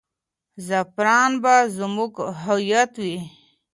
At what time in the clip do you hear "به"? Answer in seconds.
1.43-1.55